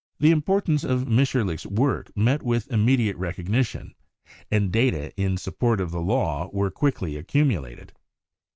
The 0.19 0.31
importance 0.31 0.83
of 0.83 1.05
Mitscherlich's 1.05 1.67
work 1.67 2.09
met 2.17 2.41
with 2.41 2.67
imme 2.69 2.97
diate 2.97 3.17
recognition, 3.19 3.93
and 4.49 4.71
data 4.71 5.13
in 5.15 5.37
support 5.37 5.79
of 5.79 5.91
the 5.91 6.01
law 6.01 6.49
were 6.51 6.71
quickly 6.71 7.17
accumulated. 7.17 7.93